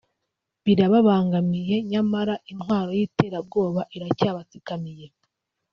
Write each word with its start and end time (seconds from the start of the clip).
birababangamiye 0.63 1.75
nyamara 1.91 2.33
intwaro 2.51 2.89
y’iterabwoba 2.97 3.81
iracyabatsikamiye 3.95 5.07